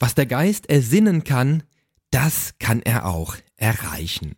[0.00, 1.62] Was der Geist ersinnen kann,
[2.10, 4.34] das kann er auch erreichen.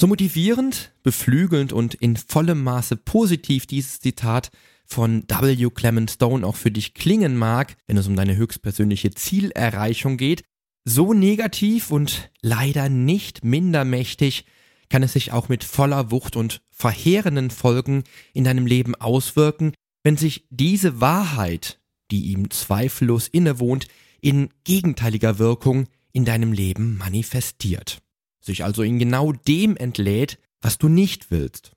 [0.00, 4.50] So motivierend, beflügelnd und in vollem Maße positiv dieses Zitat
[4.86, 5.70] von W.
[5.70, 10.44] Clement Stone auch für dich klingen mag, wenn es um deine höchstpersönliche Zielerreichung geht,
[10.84, 14.44] so negativ und leider nicht minder mächtig
[14.88, 19.72] kann es sich auch mit voller Wucht und verheerenden Folgen in deinem Leben auswirken,
[20.04, 21.80] wenn sich diese Wahrheit,
[22.12, 23.88] die ihm zweifellos innewohnt,
[24.26, 28.02] in gegenteiliger Wirkung in deinem Leben manifestiert.
[28.40, 31.70] Sich also in genau dem entlädt, was du nicht willst.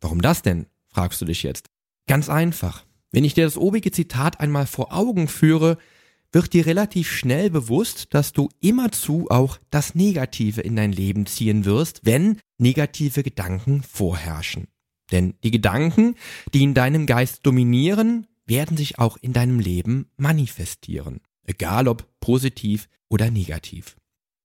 [0.00, 0.66] Warum das denn?
[0.86, 1.70] fragst du dich jetzt.
[2.06, 2.84] Ganz einfach.
[3.10, 5.76] Wenn ich dir das obige Zitat einmal vor Augen führe,
[6.30, 11.64] wird dir relativ schnell bewusst, dass du immerzu auch das Negative in dein Leben ziehen
[11.64, 14.68] wirst, wenn negative Gedanken vorherrschen.
[15.10, 16.14] Denn die Gedanken,
[16.54, 21.20] die in deinem Geist dominieren, werden sich auch in deinem Leben manifestieren.
[21.44, 23.96] Egal ob positiv oder negativ.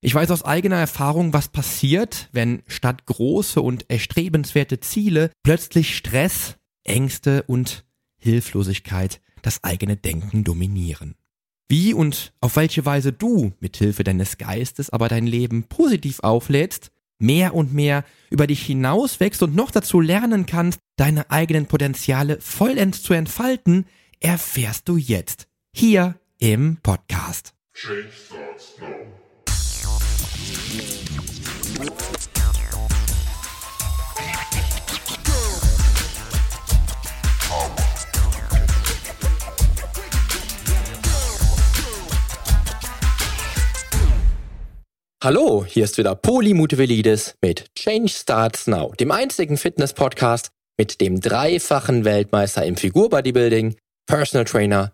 [0.02, 6.58] Ich weiß aus eigener Erfahrung, was passiert, wenn statt große und erstrebenswerte Ziele plötzlich Stress,
[6.84, 7.86] Ängste und
[8.20, 11.16] Hilflosigkeit das eigene Denken dominieren.
[11.70, 17.56] Wie und auf welche Weise du mithilfe deines Geistes aber dein Leben positiv auflädst, mehr
[17.56, 23.02] und mehr über dich hinaus wächst und noch dazu lernen kannst, deine eigenen Potenziale vollends
[23.02, 23.86] zu entfalten,
[24.20, 27.54] erfährst du jetzt hier im Podcast.
[27.74, 28.88] Change starts now.
[45.24, 51.20] Hallo, hier ist wieder Poli Mutevelidis mit Change Starts Now, dem einzigen Fitness-Podcast mit dem
[51.20, 54.94] dreifachen Weltmeister im Figur-Bodybuilding, Personal Trainer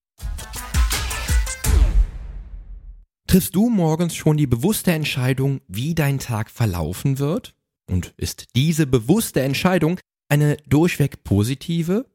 [3.31, 7.55] Triffst du morgens schon die bewusste Entscheidung, wie dein Tag verlaufen wird?
[7.89, 9.97] Und ist diese bewusste Entscheidung
[10.27, 12.11] eine durchweg positive?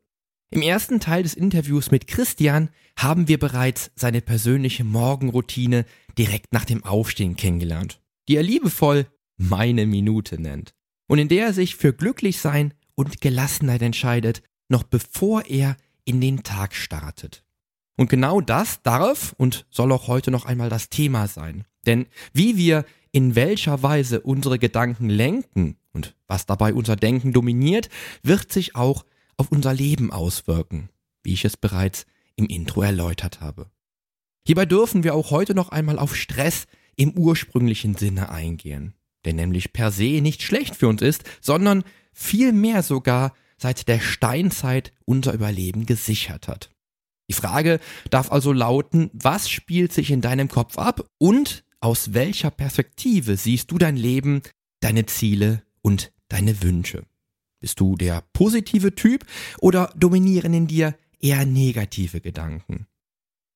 [0.51, 2.69] Im ersten Teil des Interviews mit Christian
[2.99, 5.87] haben wir bereits seine persönliche Morgenroutine
[6.19, 7.99] direkt nach dem Aufstehen kennengelernt,
[8.29, 9.07] die er liebevoll
[9.39, 10.75] meine Minute nennt
[11.09, 16.43] und in der er sich für Glücklichsein und Gelassenheit entscheidet, noch bevor er in den
[16.43, 17.46] Tag startet.
[17.97, 21.65] Und genau das darf und soll auch heute noch einmal das Thema sein.
[21.87, 27.89] Denn wie wir in welcher Weise unsere Gedanken lenken und was dabei unser Denken dominiert,
[28.23, 29.07] wird sich auch
[29.39, 30.91] auf unser Leben auswirken,
[31.23, 33.71] wie ich es bereits im Intro erläutert habe.
[34.47, 38.95] Hierbei dürfen wir auch heute noch einmal auf Stress im ursprünglichen Sinne eingehen
[39.27, 41.85] der nämlich per se nicht schlecht für uns ist, sondern
[42.15, 46.71] vielmehr sogar seit der Steinzeit unser Überleben gesichert hat.
[47.29, 52.51] Die Frage darf also lauten, was spielt sich in deinem Kopf ab und aus welcher
[52.51, 54.43] Perspektive siehst du dein Leben,
[54.81, 57.05] deine Ziele und deine Wünsche?
[57.61, 59.25] Bist du der positive Typ
[59.61, 62.87] oder dominieren in dir eher negative Gedanken?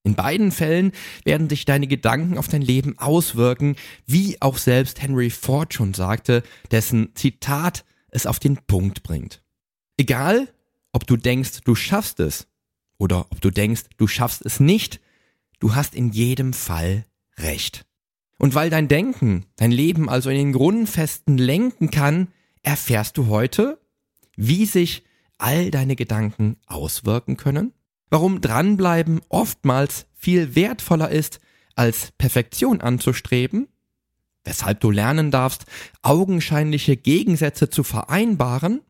[0.03, 0.92] In beiden Fällen
[1.25, 3.76] werden sich deine Gedanken auf dein Leben auswirken,
[4.06, 9.42] wie auch selbst Henry Ford schon sagte, dessen Zitat es auf den Punkt bringt.
[9.98, 10.48] Egal,
[10.92, 12.48] ob du denkst, du schaffst es
[13.00, 15.00] oder ob du denkst, du schaffst es nicht,
[15.59, 17.05] du hast in jedem Fall
[17.37, 17.84] recht.
[18.38, 22.28] Und weil dein Denken dein Leben also in den Grundfesten lenken kann,
[22.62, 23.81] erfährst du heute,
[24.37, 25.03] wie sich
[25.39, 27.72] all deine Gedanken auswirken können
[28.10, 31.41] warum dranbleiben oftmals viel wertvoller ist,
[31.77, 33.69] als Perfektion anzustreben,
[34.44, 35.65] weshalb du lernen darfst,
[36.03, 38.83] augenscheinliche Gegensätze zu vereinbaren.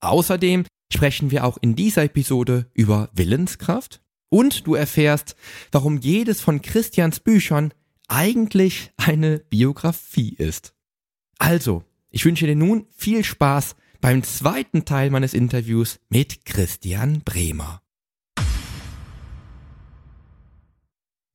[0.00, 5.36] Außerdem sprechen wir auch in dieser Episode über Willenskraft und du erfährst,
[5.72, 7.72] warum jedes von Christians Büchern
[8.08, 10.74] eigentlich eine Biografie ist.
[11.38, 17.82] Also, ich wünsche dir nun viel Spaß beim zweiten Teil meines Interviews mit Christian Bremer.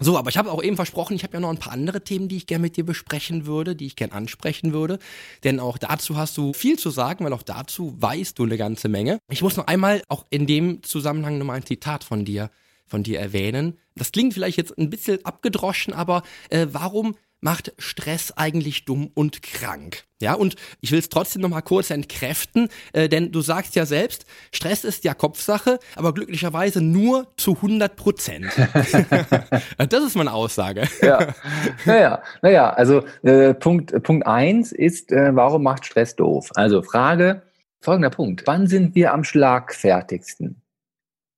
[0.04, 2.28] So, aber ich habe auch eben versprochen, ich habe ja noch ein paar andere Themen,
[2.28, 4.98] die ich gerne mit dir besprechen würde, die ich gerne ansprechen würde.
[5.44, 8.90] Denn auch dazu hast du viel zu sagen, weil auch dazu weißt du eine ganze
[8.90, 9.20] Menge.
[9.30, 12.50] Ich muss noch einmal auch in dem Zusammenhang nochmal ein Zitat von dir,
[12.88, 13.78] von dir erwähnen.
[13.96, 19.42] Das klingt vielleicht jetzt ein bisschen abgedroschen, aber äh, warum macht Stress eigentlich dumm und
[19.42, 20.04] krank?
[20.22, 24.26] Ja, und ich will es trotzdem nochmal kurz entkräften, äh, denn du sagst ja selbst,
[24.54, 28.46] Stress ist ja Kopfsache, aber glücklicherweise nur zu 100 Prozent.
[29.90, 30.88] das ist meine Aussage.
[31.02, 31.34] ja,
[31.86, 36.50] naja, naja also äh, Punkt, Punkt eins ist, äh, warum macht Stress doof?
[36.56, 37.42] Also Frage,
[37.80, 38.44] folgender Punkt.
[38.46, 40.62] Wann sind wir am schlagfertigsten?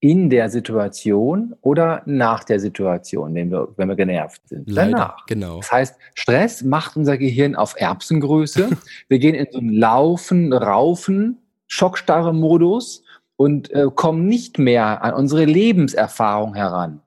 [0.03, 4.69] In der Situation oder nach der Situation, wenn wir, wenn wir genervt sind.
[4.69, 5.25] Leider, Danach.
[5.27, 5.57] Genau.
[5.61, 8.71] Das heißt, Stress macht unser Gehirn auf Erbsengröße.
[9.07, 13.05] wir gehen in so einen Laufen, Raufen, schockstarre Modus
[13.37, 16.99] und äh, kommen nicht mehr an unsere Lebenserfahrung heran.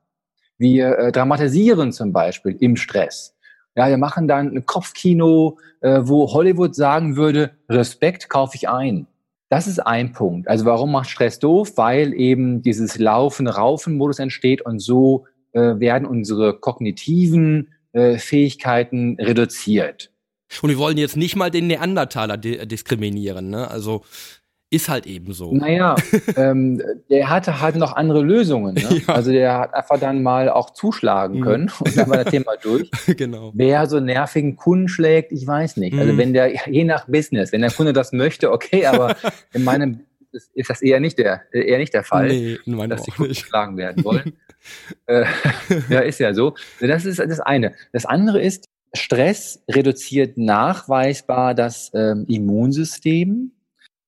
[0.57, 3.35] Wir äh, dramatisieren zum Beispiel im Stress.
[3.75, 9.05] Ja, wir machen dann ein Kopfkino, äh, wo Hollywood sagen würde, Respekt kaufe ich ein.
[9.49, 10.47] Das ist ein Punkt.
[10.47, 11.73] Also warum macht Stress doof?
[11.77, 20.11] Weil eben dieses Laufen-Raufen-Modus entsteht und so äh, werden unsere kognitiven äh, Fähigkeiten reduziert.
[20.61, 23.69] Und wir wollen jetzt nicht mal den Neandertaler diskriminieren, ne?
[23.69, 24.03] Also
[24.69, 25.53] ist halt eben so.
[25.53, 25.95] Naja,
[26.35, 28.75] ähm, der hatte halt noch andere Lösungen.
[28.75, 29.01] Ne?
[29.07, 29.13] Ja.
[29.13, 31.43] Also der hat einfach dann mal auch zuschlagen mhm.
[31.43, 31.85] können mhm.
[31.85, 32.89] und dann war das Thema durch.
[33.17, 33.51] genau.
[33.53, 35.93] Wer so nervigen Kunden schlägt, ich weiß nicht.
[35.93, 36.09] Also mhm.
[36.09, 39.15] Also wenn der, je nach Business, wenn der Kunde das möchte, okay, aber
[39.53, 40.01] in meinem
[40.53, 44.03] ist das eher nicht der, eher nicht der Fall, nee, dass die Kunden geschlagen werden
[44.03, 44.33] wollen.
[45.07, 45.25] äh,
[45.89, 46.53] ja, ist ja so.
[46.79, 47.73] Das ist das eine.
[47.93, 53.51] Das andere ist, Stress reduziert nachweisbar das ähm, Immunsystem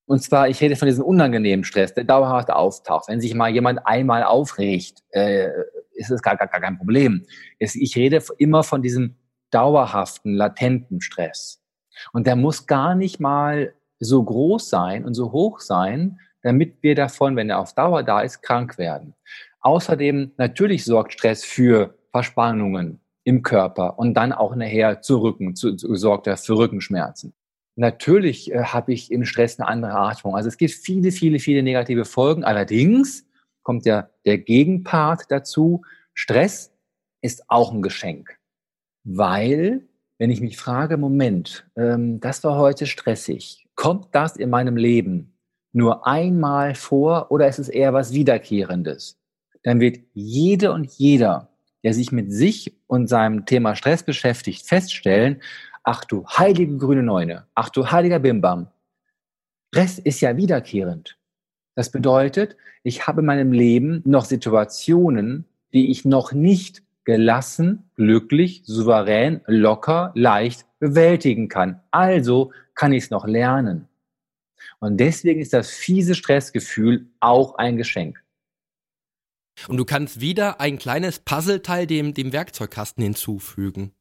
[0.10, 3.08] und zwar, ich rede von diesem unangenehmen Stress, der dauerhaft auftaucht.
[3.10, 5.50] Wenn sich mal jemand einmal aufregt, äh,
[5.94, 7.28] ist es gar, gar, gar kein Problem.
[7.60, 9.18] Ich rede immer von diesem
[9.52, 11.62] dauerhaften, latenten Stress.
[12.12, 16.96] Und der muss gar nicht mal so groß sein und so hoch sein, damit wir
[16.96, 19.14] davon, wenn er auf Dauer da ist, krank werden.
[19.60, 25.76] Außerdem, natürlich sorgt Stress für Verspannungen im Körper und dann auch nachher zu Rücken, zu,
[25.76, 27.36] zu, sorgt er für Rückenschmerzen.
[27.80, 30.36] Natürlich äh, habe ich im Stress eine andere Atmung.
[30.36, 32.44] Also es gibt viele, viele, viele negative Folgen.
[32.44, 33.26] Allerdings
[33.64, 35.84] kommt ja der Gegenpart dazu.
[36.14, 36.74] Stress
[37.22, 38.38] ist auch ein Geschenk.
[39.06, 39.88] Weil,
[40.18, 43.66] wenn ich mich frage, Moment, ähm, das war heute stressig.
[43.76, 45.38] Kommt das in meinem Leben
[45.72, 49.18] nur einmal vor oder ist es eher was Wiederkehrendes?
[49.64, 51.48] Dann wird jede und jeder,
[51.86, 55.42] der sich mit sich und seinem Thema Stress beschäftigt, feststellen,
[55.92, 57.48] Ach du heilige grüne Neune.
[57.56, 58.68] Ach du heiliger Bimbam.
[59.70, 61.18] Stress ist ja wiederkehrend.
[61.74, 68.62] Das bedeutet, ich habe in meinem Leben noch Situationen, die ich noch nicht gelassen, glücklich,
[68.66, 71.82] souverän, locker, leicht bewältigen kann.
[71.90, 73.88] Also kann ich es noch lernen.
[74.78, 78.24] Und deswegen ist das fiese Stressgefühl auch ein Geschenk.
[79.68, 83.92] Und du kannst wieder ein kleines Puzzleteil dem, dem Werkzeugkasten hinzufügen.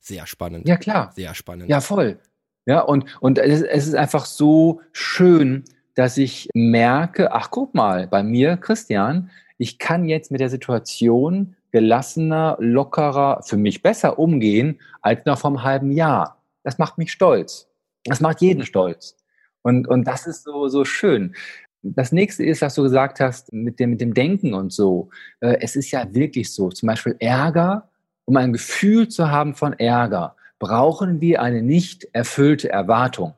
[0.00, 0.68] Sehr spannend.
[0.68, 1.12] Ja, klar.
[1.14, 1.68] Sehr spannend.
[1.68, 2.18] Ja, voll.
[2.66, 5.64] Ja, und, und es, es ist einfach so schön,
[5.94, 11.56] dass ich merke, ach guck mal, bei mir, Christian, ich kann jetzt mit der Situation
[11.72, 16.42] gelassener, lockerer, für mich besser umgehen als noch vom halben Jahr.
[16.62, 17.68] Das macht mich stolz.
[18.04, 19.16] Das macht jeden stolz.
[19.62, 21.34] Und, und das ist so, so schön.
[21.82, 25.10] Das nächste ist, was du gesagt hast, mit dem, mit dem Denken und so.
[25.40, 26.70] Äh, es ist ja wirklich so.
[26.70, 27.88] Zum Beispiel Ärger
[28.28, 33.32] um ein Gefühl zu haben von Ärger, brauchen wir eine nicht erfüllte Erwartung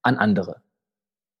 [0.00, 0.62] an andere.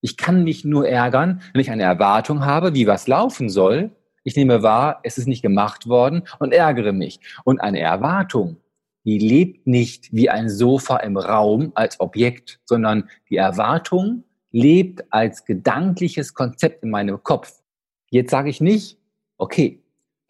[0.02, 3.90] Ich kann mich nur ärgern, wenn ich eine Erwartung habe, wie was laufen soll.
[4.22, 7.20] Ich nehme wahr, es ist nicht gemacht worden und ärgere mich.
[7.44, 8.58] Und eine Erwartung,
[9.04, 15.46] die lebt nicht wie ein Sofa im Raum als Objekt, sondern die Erwartung lebt als
[15.46, 17.62] gedankliches Konzept in meinem Kopf.
[18.10, 18.98] Jetzt sage ich nicht,
[19.38, 19.80] okay,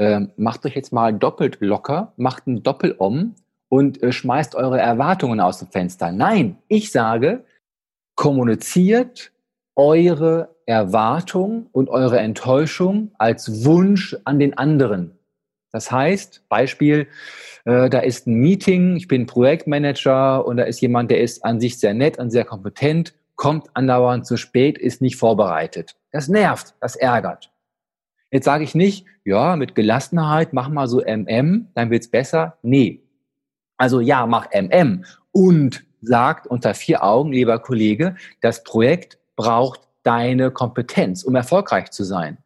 [0.01, 3.35] äh, macht euch jetzt mal doppelt locker, macht einen Doppelom
[3.69, 6.11] und äh, schmeißt eure Erwartungen aus dem Fenster.
[6.11, 7.45] Nein, ich sage,
[8.15, 9.31] kommuniziert
[9.77, 15.19] eure Erwartung und eure Enttäuschung als Wunsch an den anderen.
[15.71, 17.07] Das heißt, Beispiel,
[17.67, 21.61] äh, da ist ein Meeting, ich bin Projektmanager und da ist jemand, der ist an
[21.61, 25.95] sich sehr nett und sehr kompetent, kommt andauernd zu spät, ist nicht vorbereitet.
[26.11, 27.51] Das nervt, das ärgert.
[28.31, 32.59] Jetzt sage ich nicht, ja, mit Gelassenheit, mach mal so MM, dann wird's besser.
[32.63, 33.03] Nee.
[33.77, 40.51] Also ja, mach MM und sagt unter vier Augen, lieber Kollege, das Projekt braucht deine
[40.51, 42.39] Kompetenz, um erfolgreich zu sein.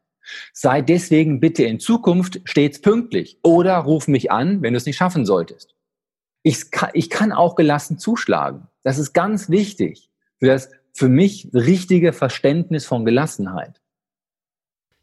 [0.52, 4.96] Sei deswegen bitte in Zukunft stets pünktlich oder ruf mich an, wenn du es nicht
[4.96, 5.74] schaffen solltest.
[6.42, 8.68] Ich kann, ich kann auch gelassen zuschlagen.
[8.82, 13.80] Das ist ganz wichtig für das für mich richtige Verständnis von Gelassenheit.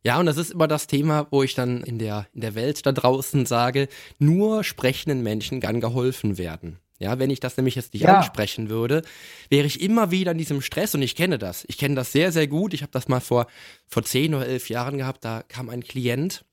[0.03, 2.85] Ja, und das ist immer das Thema, wo ich dann in der, in der Welt
[2.85, 6.79] da draußen sage, nur sprechenden Menschen kann geholfen werden.
[6.97, 8.17] Ja, wenn ich das nämlich jetzt nicht Ja.
[8.19, 9.01] ansprechen würde,
[9.49, 11.65] wäre ich immer wieder in diesem Stress und ich kenne das.
[11.67, 12.73] Ich kenne das sehr, sehr gut.
[12.75, 13.47] Ich habe das mal vor,
[13.87, 15.25] vor 10 oder 11 Jahren gehabt.
[15.25, 16.45] Da kam ein Klient,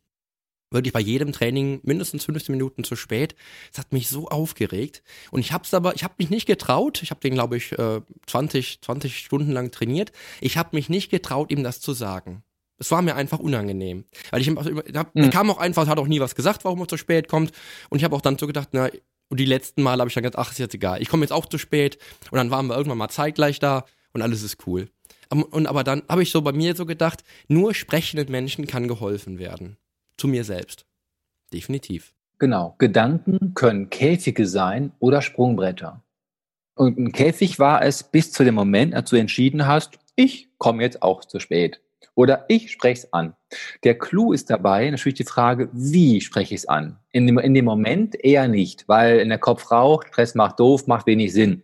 [0.71, 3.35] wirklich bei jedem Training mindestens 15 Minuten zu spät.
[3.73, 5.03] Das hat mich so aufgeregt.
[5.31, 7.03] Und ich habe es aber, ich habe mich nicht getraut.
[7.03, 10.13] Ich habe den, glaube ich, äh, 20, 20 Stunden lang trainiert.
[10.41, 12.43] Ich habe mich nicht getraut, ihm das zu sagen.
[12.79, 14.05] Es war mir einfach unangenehm.
[14.31, 14.55] Weil ich,
[14.93, 15.31] da Mhm.
[15.31, 17.53] kam auch einfach, hat auch nie was gesagt, warum er zu spät kommt.
[17.91, 18.89] Und ich habe auch dann so gedacht, na,
[19.29, 21.03] und die letzten Mal habe ich dann gedacht, ach, ist jetzt egal.
[21.03, 21.99] Ich komme jetzt auch zu spät.
[22.31, 24.89] Und dann waren wir irgendwann mal zeitgleich da und alles ist cool.
[25.31, 29.39] Und aber dann habe ich so bei mir so gedacht, nur sprechenden Menschen kann geholfen
[29.39, 29.77] werden.
[30.17, 30.87] Zu mir selbst.
[31.53, 32.15] Definitiv.
[32.39, 32.75] Genau.
[32.79, 36.03] Gedanken können Käfige sein oder Sprungbretter.
[36.75, 40.83] Und ein Käfig war es bis zu dem Moment, als du entschieden hast, ich komme
[40.83, 41.81] jetzt auch zu spät.
[42.19, 43.35] Oder ich spreche es an.
[43.85, 46.99] Der Clou ist dabei natürlich die Frage, wie spreche ich es an?
[47.13, 50.89] In dem, in dem Moment eher nicht, weil in der Kopf raucht, Stress macht doof,
[50.89, 51.63] macht wenig Sinn.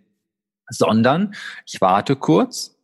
[0.69, 1.35] Sondern
[1.67, 2.79] ich warte kurz,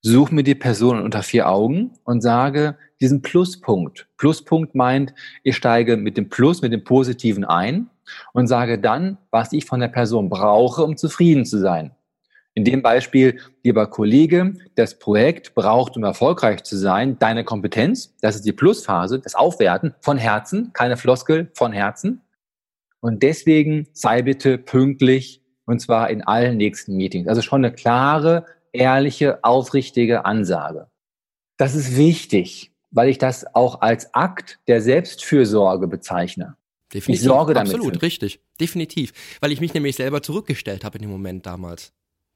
[0.00, 4.08] suche mir die Person unter vier Augen und sage diesen Pluspunkt.
[4.16, 7.90] Pluspunkt meint, ich steige mit dem Plus, mit dem Positiven ein
[8.32, 11.90] und sage dann, was ich von der Person brauche, um zufrieden zu sein.
[12.56, 18.14] In dem Beispiel, lieber Kollege, das Projekt braucht, um erfolgreich zu sein, deine Kompetenz.
[18.20, 22.22] Das ist die Plusphase, das Aufwerten von Herzen, keine Floskel, von Herzen.
[23.00, 27.26] Und deswegen sei bitte pünktlich und zwar in allen nächsten Meetings.
[27.26, 30.86] Also schon eine klare, ehrliche, aufrichtige Ansage.
[31.56, 36.56] Das ist wichtig, weil ich das auch als Akt der Selbstfürsorge bezeichne.
[36.92, 37.22] Definitiv.
[37.22, 38.40] Ich sorge damit Absolut, richtig.
[38.60, 39.12] Definitiv.
[39.40, 41.92] Weil ich mich nämlich selber zurückgestellt habe in dem Moment damals.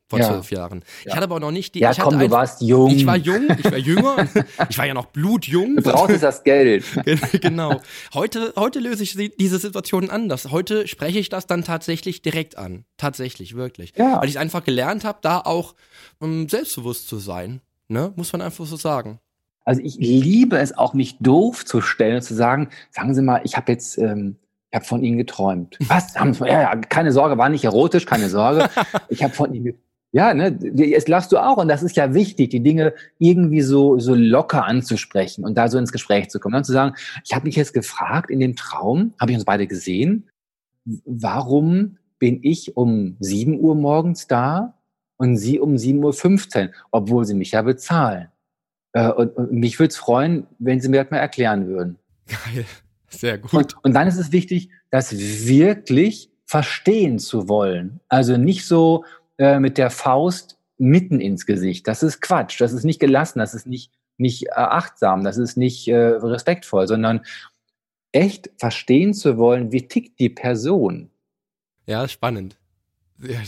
[0.08, 0.28] Vor Ja.
[0.28, 0.82] zwölf Jahren.
[1.00, 1.16] Ich Ja.
[1.16, 1.80] hatte aber noch nicht die.
[1.80, 2.90] Ja, komm, du einfach- warst jung.
[2.90, 4.26] Ich war jung, ich war jünger,
[4.70, 5.76] ich war ja noch blutjung.
[5.76, 6.82] Du brauchst das Geld.
[7.42, 7.80] genau.
[8.14, 10.50] Heute, heute löse ich diese Situation anders.
[10.50, 12.84] Heute spreche ich das dann tatsächlich direkt an.
[12.96, 13.92] Tatsächlich, wirklich.
[13.96, 14.22] Ja.
[14.22, 15.74] Weil ich einfach gelernt habe, da auch
[16.22, 17.60] ähm, selbstbewusst zu sein.
[17.88, 18.12] Ne?
[18.16, 19.18] Muss man einfach so sagen.
[19.66, 23.42] Also ich liebe es auch, mich doof zu stellen und zu sagen, sagen Sie mal,
[23.44, 24.36] ich habe jetzt, ähm,
[24.70, 25.76] ich habe von Ihnen geträumt.
[25.86, 26.14] Was?
[26.16, 28.70] Haben Sie, ja, ja, keine Sorge, war nicht erotisch, keine Sorge.
[29.10, 29.74] Ich habe von Ihnen ge-
[30.12, 33.98] ja, ne, jetzt lachst du auch und das ist ja wichtig, die Dinge irgendwie so
[33.98, 37.46] so locker anzusprechen und da so ins Gespräch zu kommen, dann zu sagen, ich habe
[37.46, 40.28] mich jetzt gefragt in dem Traum, habe ich uns beide gesehen,
[41.04, 44.74] warum bin ich um 7 Uhr morgens da
[45.18, 48.28] und Sie um 7.15 Uhr, obwohl Sie mich ja bezahlen.
[48.92, 51.98] Äh, und, und mich würde es freuen, wenn Sie mir das mal erklären würden.
[52.26, 52.64] Geil.
[53.08, 53.54] Sehr gut.
[53.54, 58.00] Und, und dann ist es wichtig, das wirklich verstehen zu wollen.
[58.08, 59.04] Also nicht so
[59.38, 61.88] äh, mit der Faust mitten ins Gesicht.
[61.88, 62.60] Das ist Quatsch.
[62.60, 63.38] Das ist nicht gelassen.
[63.38, 65.24] Das ist nicht, nicht äh, achtsam.
[65.24, 67.22] Das ist nicht äh, respektvoll, sondern
[68.12, 71.10] echt verstehen zu wollen, wie tickt die Person.
[71.86, 72.56] Ja, spannend.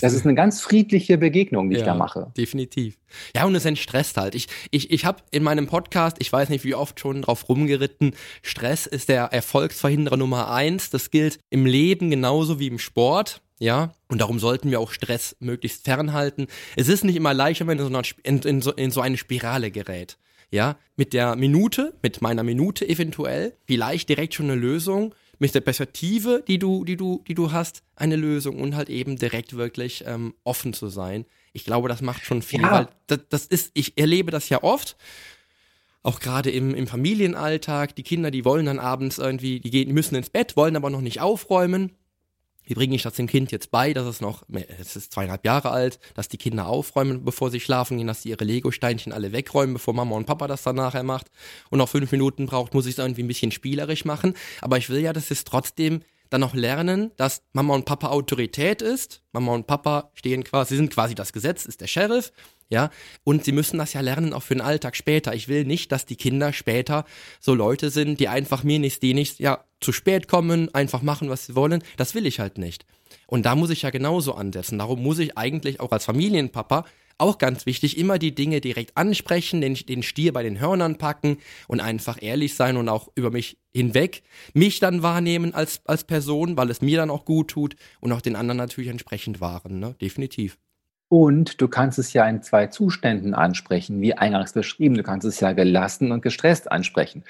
[0.00, 1.86] Das ist eine ganz friedliche Begegnung, die ich Ja.
[1.86, 2.32] da mache.
[2.36, 2.98] Definitiv.
[3.36, 4.34] Ja, und es entstresst halt.
[4.34, 8.16] Ich, ich, ich habe in meinem Podcast, ich weiß nicht wie oft schon drauf rumgeritten,
[8.42, 10.90] Stress ist der Erfolgsverhinderer Nummer eins.
[10.90, 13.42] Das gilt im Leben genauso wie im Sport.
[13.62, 16.46] Ja, und darum sollten wir auch Stress möglichst fernhalten.
[16.76, 18.90] Es ist nicht immer leicht, wenn man in so, einer, Sp- in, in, so, in
[18.90, 20.16] so eine Spirale gerät.
[20.50, 25.60] Ja, mit der Minute, mit meiner Minute eventuell, vielleicht direkt schon eine Lösung, mit der
[25.60, 30.04] Perspektive, die du, die du, die du hast, eine Lösung und halt eben direkt wirklich
[30.06, 31.24] ähm, offen zu sein.
[31.52, 32.72] Ich glaube, das macht schon viel, Ja.
[32.72, 34.96] weil das, das ist, ich erlebe das ja oft,
[36.02, 39.92] auch gerade im, im Familienalltag, die Kinder, die wollen dann abends irgendwie, die gehen, die
[39.94, 41.92] müssen ins Bett, wollen aber noch nicht aufräumen.
[42.70, 44.44] Wie bringe ich das dem Kind jetzt bei, dass es noch,
[44.78, 48.28] es ist zweieinhalb Jahre alt, dass die Kinder aufräumen, bevor sie schlafen gehen, dass sie
[48.28, 51.32] ihre Lego-Steinchen alle wegräumen, bevor Mama und Papa das dann nachher macht
[51.70, 54.34] und noch fünf Minuten braucht, muss ich es irgendwie ein bisschen spielerisch machen.
[54.60, 58.82] Aber ich will ja, dass es trotzdem dann noch lernen, dass Mama und Papa Autorität
[58.82, 59.20] ist.
[59.32, 62.30] Mama und Papa stehen quasi, sind quasi das Gesetz, ist der Sheriff,
[62.70, 62.90] ja.
[63.24, 65.34] Und sie müssen das ja lernen auch für den Alltag später.
[65.34, 67.04] Ich will nicht, dass die Kinder später
[67.38, 71.28] so Leute sind, die einfach mir nichts, die nichts, ja, zu spät kommen, einfach machen,
[71.28, 71.82] was sie wollen.
[71.96, 72.86] Das will ich halt nicht.
[73.26, 74.78] Und da muss ich ja genauso ansetzen.
[74.78, 76.84] Darum muss ich eigentlich auch als Familienpapa
[77.18, 81.36] auch ganz wichtig, immer die Dinge direkt ansprechen, den, den Stier bei den Hörnern packen
[81.68, 84.22] und einfach ehrlich sein und auch über mich hinweg
[84.54, 88.22] mich dann wahrnehmen als, als Person, weil es mir dann auch gut tut und auch
[88.22, 89.94] den anderen natürlich entsprechend wahren, ne?
[90.00, 90.58] Definitiv.
[91.10, 94.94] Und du kannst es ja in zwei Zuständen ansprechen, wie eingangs beschrieben.
[94.94, 97.24] Du kannst es ja gelassen und gestresst ansprechen.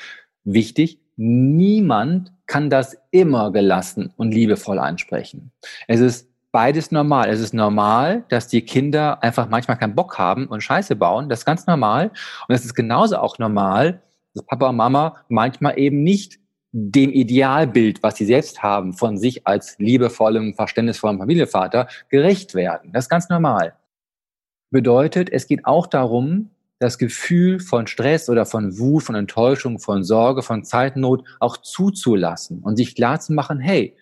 [0.45, 5.51] Wichtig, niemand kann das immer gelassen und liebevoll ansprechen.
[5.89, 7.31] Es ist beides normal.
[7.31, 11.31] Es ist normal, dass die Kinder einfach manchmal keinen Bock haben und Scheiße bauen.
[11.31, 12.11] Das ist ganz normal.
[12.49, 14.03] Und es ist genauso auch normal,
[14.35, 16.39] dass Papa und Mama manchmal eben nicht
[16.73, 22.93] dem Idealbild, was sie selbst haben, von sich als liebevollem, verständnisvollem Familienvater gerecht werden.
[22.93, 23.75] Das ist ganz normal.
[24.71, 30.03] Bedeutet, es geht auch darum, das Gefühl von Stress oder von Wut, von Enttäuschung, von
[30.03, 33.97] Sorge, von Zeitnot auch zuzulassen und sich klar zu machen, hey,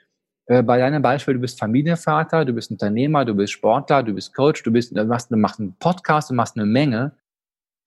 [0.46, 4.34] äh, bei deinem Beispiel, du bist Familienvater, du bist Unternehmer, du bist Sportler, du bist
[4.34, 7.12] Coach, du bist, du machst, du machst einen Podcast, du machst eine Menge.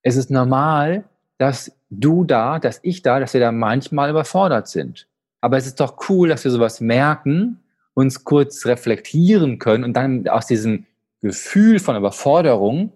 [0.04, 1.06] Es ist normal,
[1.42, 5.08] dass du da, dass ich da, dass wir da manchmal überfordert sind.
[5.42, 7.60] Aber es ist doch cool, dass wir sowas merken,
[7.96, 10.86] uns kurz reflektieren können und dann aus diesem
[11.20, 12.92] Gefühl von Überforderung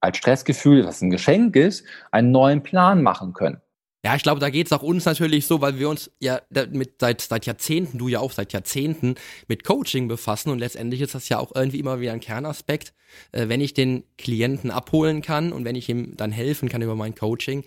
[0.00, 3.62] als Stressgefühl, was ein Geschenk ist, einen neuen Plan machen können.
[4.04, 7.00] Ja, ich glaube, da geht es auch uns natürlich so, weil wir uns ja mit
[7.00, 9.14] seit, seit Jahrzehnten, du ja auch seit Jahrzehnten,
[9.48, 12.92] mit Coaching befassen und letztendlich ist das ja auch irgendwie immer wieder ein Kernaspekt.
[13.32, 16.94] Äh, wenn ich den Klienten abholen kann und wenn ich ihm dann helfen kann über
[16.94, 17.64] mein Coaching,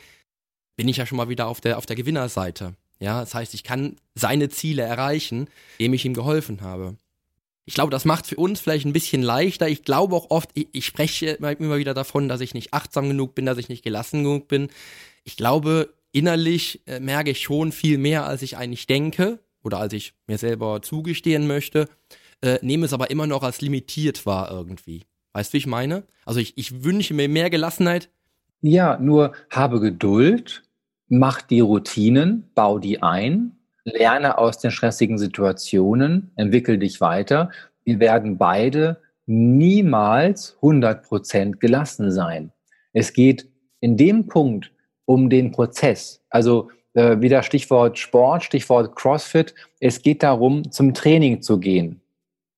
[0.80, 2.74] bin ich ja schon mal wieder auf der, auf der Gewinnerseite.
[3.02, 6.96] Ja, das heißt, ich kann seine Ziele erreichen, indem ich ihm geholfen habe.
[7.66, 9.68] Ich glaube, das macht für uns vielleicht ein bisschen leichter.
[9.68, 13.36] Ich glaube auch oft, ich, ich spreche immer wieder davon, dass ich nicht achtsam genug
[13.36, 14.70] bin, dass ich nicht gelassen genug bin.
[15.26, 19.92] Ich glaube, innerlich äh, merke ich schon viel mehr, als ich eigentlich denke oder als
[19.92, 21.90] ich mir selber zugestehen möchte,
[22.42, 25.04] äh, nehme es aber immer noch als limitiert wahr irgendwie.
[25.34, 26.04] Weißt du, wie ich meine?
[26.24, 28.10] Also ich, ich wünsche mir mehr Gelassenheit.
[28.62, 30.64] Ja, nur habe Geduld,
[31.10, 37.50] mach die Routinen, bau die ein, lerne aus den stressigen Situationen, entwickel dich weiter.
[37.84, 42.52] Wir werden beide niemals 100% gelassen sein.
[42.94, 43.48] Es geht
[43.80, 44.72] in dem Punkt,
[45.06, 46.22] um den Prozess.
[46.30, 49.54] Also äh, wieder Stichwort Sport, Stichwort CrossFit.
[49.80, 52.02] Es geht darum, zum Training zu gehen.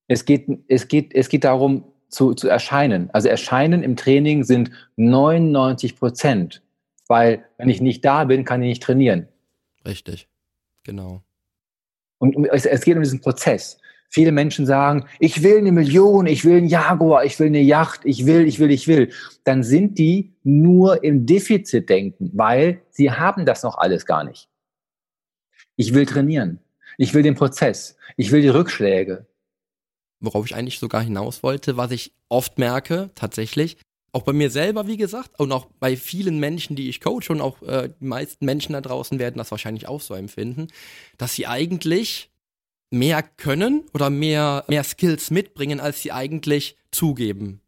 [0.08, 3.10] Es geht, es geht, es geht darum, zu, zu erscheinen.
[3.14, 6.62] Also erscheinen im Training sind 99 Prozent.
[7.12, 9.28] Weil wenn ich nicht da bin, kann ich nicht trainieren.
[9.86, 10.30] Richtig,
[10.84, 11.22] genau.
[12.20, 13.80] Und es, es geht um diesen Prozess.
[14.08, 18.00] Viele Menschen sagen, ich will eine Million, ich will einen Jaguar, ich will eine Yacht,
[18.06, 19.12] ich will, ich will, ich will.
[19.44, 24.48] Dann sind die nur im Defizitdenken, weil sie haben das noch alles gar nicht.
[25.76, 26.60] Ich will trainieren.
[26.98, 27.98] Ich will den Prozess.
[28.16, 29.26] Ich will die Rückschläge.
[30.22, 33.76] Worauf ich eigentlich sogar hinaus wollte, was ich oft merke, tatsächlich,
[34.14, 37.42] auch bei mir selber, wie gesagt, und auch bei vielen Menschen, die ich coache und
[37.42, 40.68] auch äh, die meisten Menschen da draußen werden das wahrscheinlich auch so empfinden,
[41.18, 42.30] dass sie eigentlich
[42.90, 47.62] mehr können oder mehr, mehr Skills mitbringen, als sie eigentlich zugeben.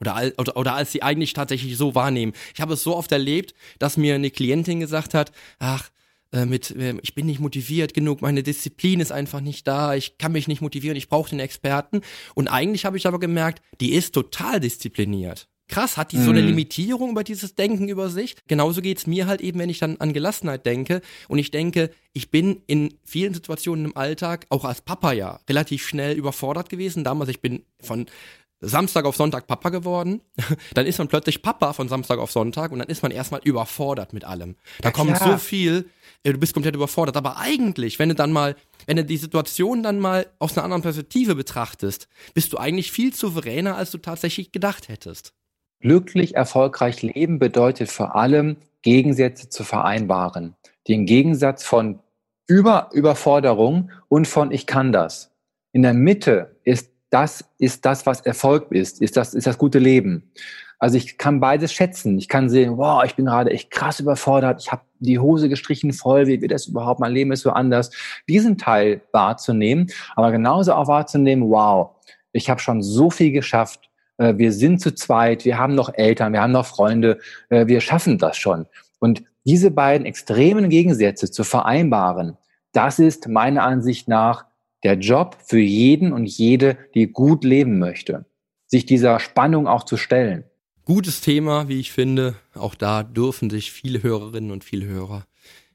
[0.00, 2.32] Oder, oder, oder als sie eigentlich tatsächlich so wahrnehmen.
[2.54, 5.90] Ich habe es so oft erlebt, dass mir eine Klientin gesagt hat, ach,
[6.30, 10.16] äh, mit, äh, ich bin nicht motiviert genug, meine Disziplin ist einfach nicht da, ich
[10.18, 12.02] kann mich nicht motivieren, ich brauche den Experten.
[12.36, 15.48] Und eigentlich habe ich aber gemerkt, die ist total diszipliniert.
[15.68, 16.48] Krass, hat die so eine mhm.
[16.48, 18.36] Limitierung über dieses Denken über sich?
[18.46, 21.02] Genauso geht's mir halt eben, wenn ich dann an Gelassenheit denke.
[21.28, 25.86] Und ich denke, ich bin in vielen Situationen im Alltag, auch als Papa ja, relativ
[25.86, 27.04] schnell überfordert gewesen.
[27.04, 28.06] Damals, ich bin von
[28.60, 30.20] Samstag auf Sonntag Papa geworden,
[30.74, 34.12] dann ist man plötzlich Papa von Samstag auf Sonntag und dann ist man erstmal überfordert
[34.12, 34.56] mit allem.
[34.80, 35.88] Da ja, kommt so viel,
[36.24, 37.16] äh, du bist komplett überfordert.
[37.16, 40.82] Aber eigentlich, wenn du dann mal, wenn du die Situation dann mal aus einer anderen
[40.82, 45.34] Perspektive betrachtest, bist du eigentlich viel souveräner, als du tatsächlich gedacht hättest.
[45.80, 50.54] Glücklich erfolgreich leben bedeutet vor allem, Gegensätze zu vereinbaren.
[50.88, 52.00] Den Gegensatz von
[52.46, 55.30] Über Überforderung und von ich kann das.
[55.72, 59.78] In der Mitte ist das, ist das, was Erfolg ist, ist das, ist das gute
[59.78, 60.30] Leben.
[60.78, 62.18] Also ich kann beides schätzen.
[62.18, 64.60] Ich kann sehen, wow, ich bin gerade echt krass überfordert.
[64.62, 66.26] Ich habe die Hose gestrichen voll.
[66.26, 67.00] Wie wird das überhaupt?
[67.00, 67.90] Mein Leben ist so anders.
[68.28, 71.96] Diesen Teil wahrzunehmen, aber genauso auch wahrzunehmen, wow,
[72.32, 73.87] ich habe schon so viel geschafft.
[74.18, 77.80] Äh, wir sind zu zweit, wir haben noch Eltern, wir haben noch Freunde, äh, wir
[77.80, 78.66] schaffen das schon.
[78.98, 82.36] Und diese beiden extremen Gegensätze zu vereinbaren,
[82.72, 84.44] das ist meiner Ansicht nach
[84.84, 88.26] der Job für jeden und jede, die gut leben möchte.
[88.66, 90.44] Sich dieser Spannung auch zu stellen.
[90.84, 92.34] Gutes Thema, wie ich finde.
[92.54, 95.26] Auch da dürfen sich viele Hörerinnen und viele Hörer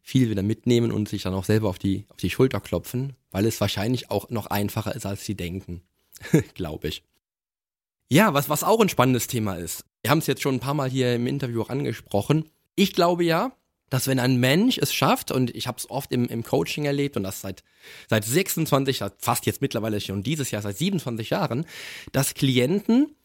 [0.04, 3.46] viel wieder mitnehmen und sich dann auch selber auf die, auf die Schulter klopfen, weil
[3.46, 5.82] es wahrscheinlich auch noch einfacher ist, als sie denken.
[6.54, 7.04] Glaube ich.
[8.10, 9.86] Ja, was, was auch ein spannendes Thema ist.
[10.02, 12.50] Wir haben es jetzt schon ein paar Mal hier im Interview auch angesprochen.
[12.76, 13.54] Ich glaube ja,
[13.90, 17.16] dass wenn ein Mensch es schafft, und ich habe es oft im, im Coaching erlebt
[17.16, 17.64] und das seit,
[18.10, 21.66] seit 26, fast jetzt mittlerweile schon dieses Jahr, seit 27 Jahren,
[22.12, 23.16] dass Klienten,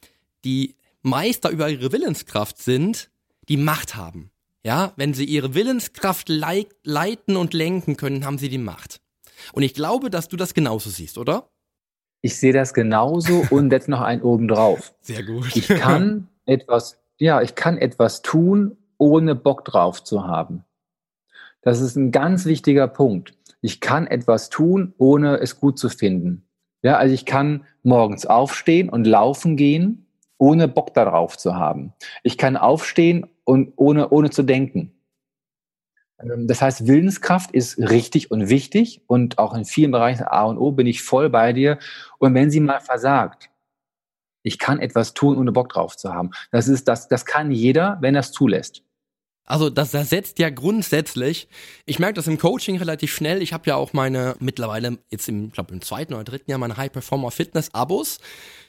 [0.44, 3.10] die Meister über ihre Willenskraft sind,
[3.48, 4.30] die Macht haben.
[4.62, 9.00] Ja, wenn sie ihre Willenskraft leit, leiten und lenken können, haben sie die Macht.
[9.52, 11.48] Und ich glaube, dass du das genauso siehst, oder?
[12.20, 14.94] Ich sehe das genauso und jetzt noch einen oben drauf.
[15.00, 15.54] Sehr gut.
[15.54, 20.64] Ich kann etwas, ja, ich kann etwas tun, ohne Bock drauf zu haben.
[21.62, 23.35] Das ist ein ganz wichtiger Punkt.
[23.61, 26.44] ich kann etwas tun, ohne es gut zu finden.
[26.83, 30.07] Ja, also ich kann morgens aufstehen und laufen gehen,
[30.38, 31.92] ohne Bock darauf zu haben.
[32.22, 34.92] Ich kann aufstehen und ohne, ohne zu denken.
[36.20, 40.59] Ähm, das heißt, Willenskraft ist richtig und wichtig und auch in vielen Bereichen A und
[40.59, 41.78] O bin ich voll bei dir.
[42.18, 43.50] Und wenn sie mal versagt,
[44.42, 46.31] ich kann etwas tun, ohne Bock drauf zu haben.
[46.50, 48.83] Das ist, das, das kann jeder, wenn er es zulässt.
[49.44, 51.48] Also das ersetzt ja grundsätzlich,
[51.87, 55.50] ich merke das im Coaching relativ schnell, ich habe ja auch meine mittlerweile jetzt im,
[55.52, 58.18] glaube im zweiten oder dritten Jahr meine High Performer Fitness Abos,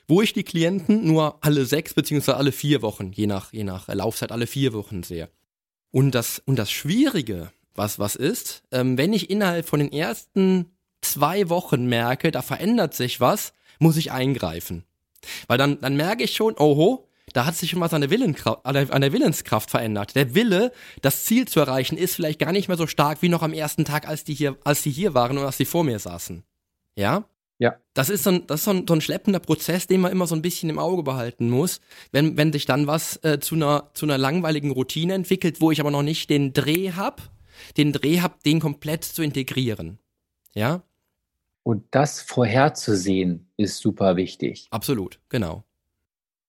[0.07, 3.89] wo ich die Klienten nur alle sechs beziehungsweise alle vier Wochen, je nach, je nach
[3.89, 5.27] Laufzeit, alle vier Wochen sehe.
[5.91, 10.71] Und das, und das Schwierige, was, was ist, ähm, wenn ich innerhalb von den ersten
[11.01, 14.83] zwei Wochen merke, da verändert sich was, muss ich eingreifen.
[15.47, 19.01] Weil dann, dann merke ich schon, oho, da hat sich schon was an der, an
[19.01, 20.15] der Willenskraft verändert.
[20.15, 20.71] Der Wille,
[21.01, 23.85] das Ziel zu erreichen, ist vielleicht gar nicht mehr so stark wie noch am ersten
[23.85, 26.43] Tag, als die hier, als die hier waren und als die vor mir saßen.
[26.95, 27.25] Ja?
[27.59, 27.75] Ja.
[27.93, 30.27] Das ist so ein, das ist so ein, so ein schleppender Prozess, den man immer
[30.27, 33.91] so ein bisschen im Auge behalten muss, wenn, wenn sich dann was äh, zu einer,
[33.93, 37.21] zu einer langweiligen Routine entwickelt, wo ich aber noch nicht den Dreh hab,
[37.77, 39.99] den Dreh hab, den komplett zu integrieren.
[40.55, 40.83] Ja?
[41.63, 44.67] Und das vorherzusehen ist super wichtig.
[44.71, 45.65] Absolut, genau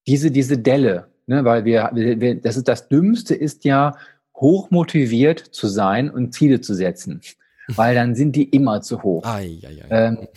[0.07, 3.97] diese, diese Delle, ne, weil wir, wir, das ist das Dümmste ist ja,
[4.35, 7.21] hochmotiviert zu sein und Ziele zu setzen.
[7.77, 9.25] Weil dann sind die immer zu hoch.
[9.25, 10.07] Ai, ai, ai.
[10.09, 10.29] Ähm,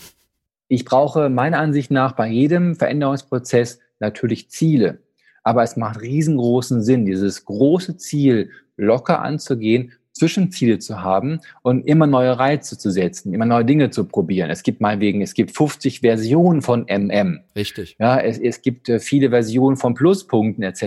[0.68, 5.00] ich brauche meiner Ansicht nach bei jedem Veränderungsprozess natürlich Ziele.
[5.44, 12.06] Aber es macht riesengroßen Sinn, dieses große Ziel locker anzugehen Zwischenziele zu haben und immer
[12.06, 14.52] neue Reize zu setzen, immer neue Dinge zu probieren.
[14.52, 17.42] Es gibt meinetwegen, es gibt 50 Versionen von MM.
[17.56, 17.96] Richtig.
[18.00, 20.84] Ja, es, es gibt äh, viele Versionen von Pluspunkten etc.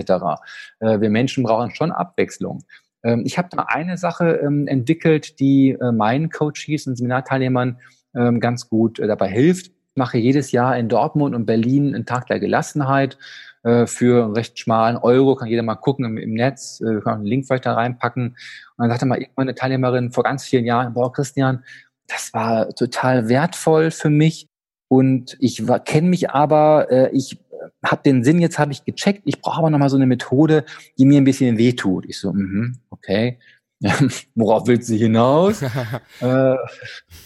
[0.79, 2.63] Äh, wir Menschen brauchen schon Abwechslung.
[3.03, 7.79] Ähm, ich habe da eine Sache ähm, entwickelt, die äh, meinen Coaches und Seminarteilnehmern
[8.17, 9.67] ähm, ganz gut dabei hilft.
[9.67, 13.17] Ich mache jedes Jahr in Dortmund und Berlin einen Tag der Gelassenheit
[13.63, 17.15] äh, für einen recht schmalen Euro, kann jeder mal gucken im, im Netz, äh, kann
[17.15, 18.29] einen Link vielleicht da reinpacken.
[18.29, 18.37] Und
[18.77, 21.63] dann sagte mal irgendwann eine Teilnehmerin vor ganz vielen Jahren, boah, Christian,
[22.07, 24.47] das war total wertvoll für mich
[24.87, 27.37] und ich kenne mich aber, äh, ich äh,
[27.85, 30.63] habe den Sinn, jetzt habe ich gecheckt, ich brauche aber nochmal so eine Methode,
[30.97, 32.05] die mir ein bisschen wehtut.
[32.07, 33.39] Ich so, mhm, okay.
[34.35, 35.61] Worauf willst du hinaus?
[36.21, 36.55] äh,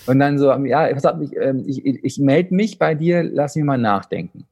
[0.06, 1.04] und dann so, ja, ich,
[1.38, 4.46] ähm, ich, ich, ich melde mich bei dir, lass mich mal nachdenken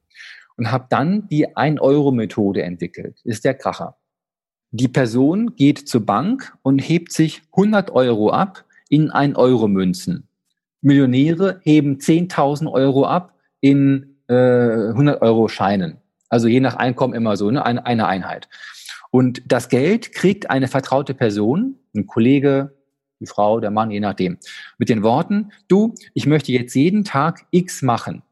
[0.56, 3.20] und habe dann die 1-Euro-Methode entwickelt.
[3.24, 3.96] ist der Kracher.
[4.72, 10.28] Die Person geht zur Bank und hebt sich 100 Euro ab in 1-Euro-Münzen.
[10.82, 15.96] Millionäre heben 10.000 Euro ab in äh, 100 Euro Scheinen.
[16.28, 17.64] Also je nach Einkommen immer so, ne?
[17.64, 18.48] eine, eine Einheit.
[19.10, 22.76] Und das Geld kriegt eine vertraute Person, ein Kollege,
[23.20, 24.38] die Frau, der Mann, je nachdem,
[24.78, 28.22] mit den Worten, du, ich möchte jetzt jeden Tag X machen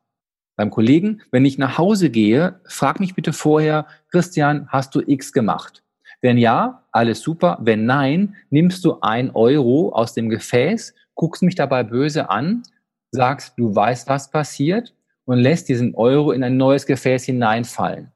[0.59, 5.33] beim Kollegen, wenn ich nach Hause gehe, frag mich bitte vorher, Christian, hast du X
[5.33, 5.85] gemacht?
[6.21, 7.59] Wenn ja, alles super.
[7.61, 12.65] Wenn nein, nimmst du ein Euro aus dem Gefäß, guckst mich dabei böse an,
[13.13, 14.95] sagst, du weißt, was passiert
[15.27, 18.11] und lässt diesen Euro in ein neues Gefäß hineinfallen.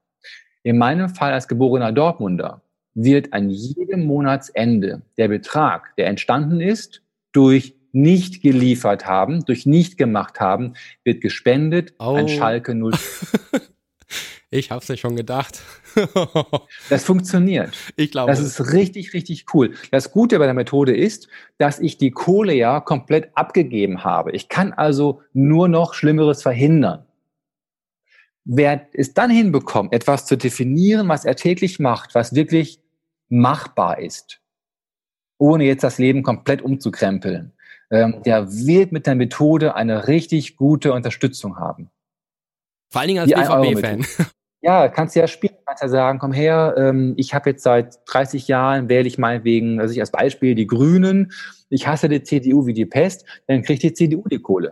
[0.63, 2.63] In meinem Fall als geborener Dortmunder
[2.95, 9.99] wird an jedem Monatsende der Betrag, der entstanden ist, durch nicht geliefert haben, durch nicht
[9.99, 12.15] gemacht haben, wird gespendet oh.
[12.15, 12.93] an Schalke 0.
[14.51, 15.63] ich hab's ja schon gedacht.
[16.91, 17.77] das funktioniert.
[17.97, 18.31] Ich glaube.
[18.31, 19.75] Das ist richtig, richtig cool.
[19.91, 24.33] Das Gute bei der Methode ist, dass ich die Kohle ja komplett abgegeben habe.
[24.33, 27.05] Ich kann also nur noch Schlimmeres verhindern.
[28.45, 32.81] Wer es dann hinbekommt, etwas zu definieren, was er täglich macht, was wirklich
[33.29, 34.41] machbar ist,
[35.39, 37.53] ohne jetzt das Leben komplett umzukrempeln,
[37.91, 41.91] ähm, der wird mit der Methode eine richtig gute Unterstützung haben.
[42.91, 44.05] Vor allen Dingen als BVB-Fan.
[44.65, 47.99] Ja, kannst du ja spielen, kannst ja sagen, komm her, ähm, ich habe jetzt seit
[48.07, 51.33] 30 Jahren, wähle ich meinetwegen, also ich als Beispiel die Grünen,
[51.69, 54.71] ich hasse die CDU wie die Pest, dann kriegt die CDU die Kohle.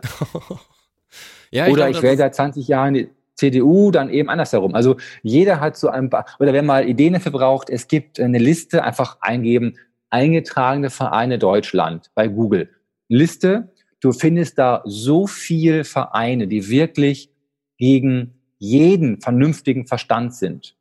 [1.51, 3.09] ja, ich Oder glaub, ich wähle seit 20 Jahren die
[3.41, 4.75] CDU, dann eben andersherum.
[4.75, 8.37] Also jeder hat so ein paar, oder wer mal Ideen dafür braucht, es gibt eine
[8.37, 9.77] Liste, einfach eingeben,
[10.11, 12.69] eingetragene Vereine Deutschland bei Google.
[13.07, 13.73] Liste.
[13.99, 17.31] Du findest da so viel Vereine, die wirklich
[17.77, 20.75] gegen jeden vernünftigen Verstand sind.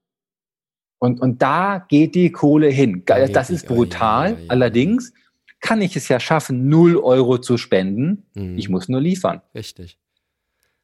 [0.99, 3.03] Und, und da geht die Kohle hin.
[3.07, 4.37] Das ist brutal.
[4.49, 5.13] Allerdings
[5.61, 8.27] kann ich es ja schaffen, null Euro zu spenden.
[8.35, 8.59] Mhm.
[8.59, 9.41] Ich muss nur liefern.
[9.55, 9.99] Richtig.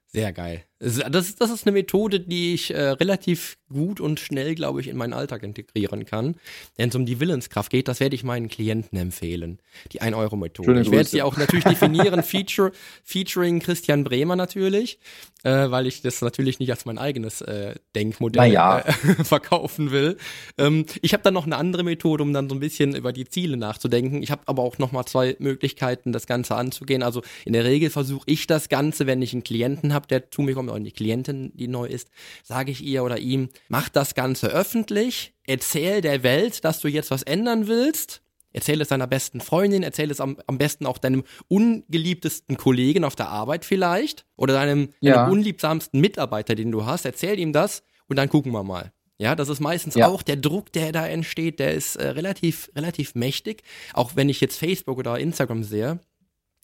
[0.07, 0.65] Sehr geil.
[0.79, 4.97] Das, das ist eine Methode, die ich äh, relativ gut und schnell, glaube ich, in
[4.97, 6.37] meinen Alltag integrieren kann.
[6.77, 9.59] Wenn es um die Willenskraft geht, das werde ich meinen Klienten empfehlen.
[9.93, 10.81] Die 1-Euro-Methode.
[10.81, 14.99] Ich werde sie auch natürlich definieren, Feature, featuring Christian Bremer natürlich,
[15.43, 18.81] äh, weil ich das natürlich nicht als mein eigenes äh, Denkmodell ja.
[18.81, 18.93] äh,
[19.25, 20.17] verkaufen will.
[20.59, 23.25] Ähm, ich habe dann noch eine andere Methode, um dann so ein bisschen über die
[23.25, 24.23] Ziele nachzudenken.
[24.23, 27.03] Ich habe aber auch noch mal zwei Möglichkeiten, das Ganze anzugehen.
[27.03, 30.43] Also in der Regel versuche ich das Ganze, wenn ich einen Klienten habe, der zu
[30.43, 32.09] mir kommt, oder die Klientin, die neu ist,
[32.43, 37.11] sage ich ihr oder ihm, mach das Ganze öffentlich, erzähl der Welt, dass du jetzt
[37.11, 41.25] was ändern willst, erzähl es deiner besten Freundin, erzähl es am, am besten auch deinem
[41.49, 45.17] ungeliebtesten Kollegen auf der Arbeit vielleicht oder deinem, Ja.
[45.17, 48.93] deinem unliebsamsten Mitarbeiter, den du hast, erzähl ihm das und dann gucken wir mal.
[49.19, 50.09] Ja, das ist meistens Ja.
[50.09, 53.63] auch der Druck, der da entsteht, der ist äh, relativ, relativ mächtig.
[53.95, 56.01] Auch wenn ich jetzt Facebook oder Instagram sehe,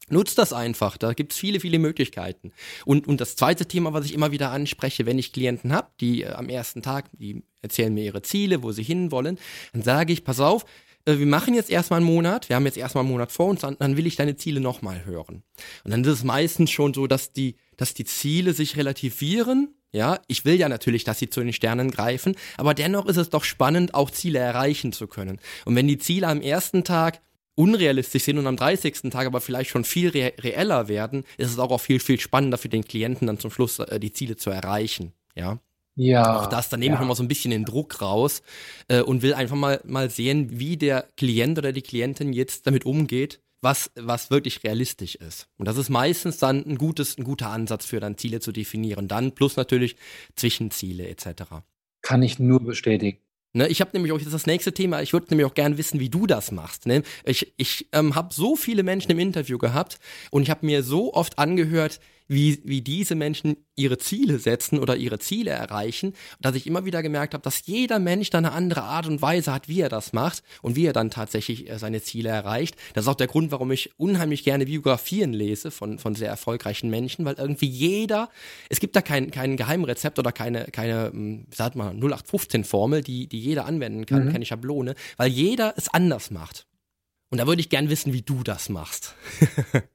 [0.08, 2.52] Nutzt das einfach, da gibt's viele, viele Möglichkeiten.
[2.84, 6.22] Und, und das zweite Thema, was ich immer wieder anspreche, wenn ich Klienten habe, die
[6.22, 9.38] äh, am ersten Tag, die erzählen mir ihre Ziele, wo sie hinwollen,
[9.72, 10.64] dann sage ich, pass auf,
[11.04, 13.60] äh, wir machen jetzt erstmal einen Monat, wir haben jetzt erstmal einen Monat vor uns,
[13.60, 15.42] dann, dann will ich deine Ziele nochmal hören.
[15.84, 19.74] Und dann ist es meistens schon so, dass die, dass die Ziele sich relativieren.
[19.94, 23.28] Ja, ich will ja natürlich, dass sie zu den Sternen greifen, aber dennoch ist es
[23.28, 25.38] doch spannend, auch Ziele erreichen zu können.
[25.66, 27.20] Und wenn die Ziele am ersten Tag
[27.54, 29.10] unrealistisch sind und am 30.
[29.10, 32.58] Tag aber vielleicht schon viel re reeller werden, ist es auch, auch viel, viel spannender
[32.58, 35.12] für den Klienten dann zum Schluss äh, die Ziele zu erreichen.
[35.34, 35.58] Ja.
[35.94, 36.40] Ja.
[36.40, 37.00] Auch das, da nehme ich ja.
[37.00, 38.42] nochmal so ein bisschen den Druck raus
[38.88, 42.86] äh, und will einfach mal, mal sehen, wie der Klient oder die Klientin jetzt damit
[42.86, 45.48] umgeht, was, was wirklich realistisch ist.
[45.58, 49.06] Und das ist meistens dann ein, gutes, ein guter Ansatz für dann Ziele zu definieren.
[49.06, 49.96] Dann plus natürlich
[50.34, 51.44] Zwischenziele etc.
[52.00, 53.18] Kann ich nur bestätigen.
[53.54, 56.00] Ne, ich habe nämlich auch jetzt das nächste Thema, ich würde nämlich auch gerne wissen,
[56.00, 56.86] wie du das machst.
[56.86, 57.02] Ne?
[57.24, 59.98] Ich, ich ähm, habe so viele Menschen im Interview gehabt
[60.30, 64.96] und ich habe mir so oft angehört, wie, wie diese Menschen ihre Ziele setzen oder
[64.96, 68.82] ihre Ziele erreichen, dass ich immer wieder gemerkt habe, dass jeder Mensch da eine andere
[68.82, 72.02] Art und Weise hat, wie er das macht und wie er dann tatsächlich äh, seine
[72.02, 72.76] Ziele erreicht.
[72.94, 76.90] Das ist auch der Grund, warum ich unheimlich gerne Biografien lese von, von sehr erfolgreichen
[76.90, 78.28] Menschen, weil irgendwie jeder,
[78.68, 83.40] es gibt da kein, kein Geheimrezept oder keine, keine, wie sagt man, 0815-Formel, die, die
[83.40, 84.32] jeder anwenden kann, Mhm.
[84.32, 86.66] keine Schablone, weil jeder es anders macht.
[87.30, 89.14] Und da würde ich gern wissen, wie du das machst.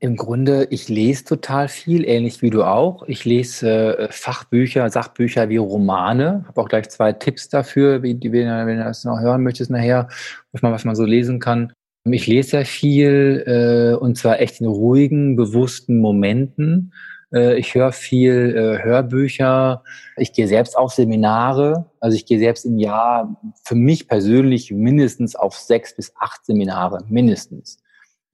[0.00, 3.02] Im Grunde, ich lese total viel, ähnlich wie du auch.
[3.08, 6.44] Ich lese äh, Fachbücher, Sachbücher wie Romane.
[6.46, 8.46] Habe auch gleich zwei Tipps dafür, wie, die, wenn,
[8.78, 10.08] du- das noch hören möchtest nachher,
[10.52, 11.72] was man, was man so lesen kann.
[12.04, 16.94] Ich lese sehr viel äh, und zwar echt in ruhigen, bewussten Momenten.
[17.32, 19.82] Äh, ich höre viel äh, Hörbücher.
[20.16, 21.86] Ich gehe selbst auf Seminare.
[21.98, 27.00] Also ich gehe selbst im Jahr für mich persönlich mindestens auf sechs bis acht Seminare,
[27.08, 27.78] mindestens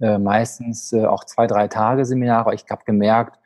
[0.01, 2.55] äh, meistens äh, auch zwei, drei Tage Seminare.
[2.55, 3.39] Ich habe gemerkt,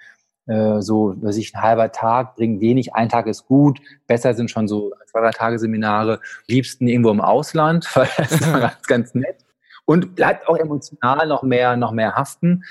[0.49, 4.51] äh, so, dass ich ein halber Tag bringt wenig, ein Tag ist gut, besser sind
[4.51, 9.15] schon so zwei, drei Tage Seminare, liebsten irgendwo im Ausland, weil das ist ganz, ganz
[9.15, 9.45] nett.
[9.85, 12.65] Und bleibt auch emotional noch mehr, noch mehr haften.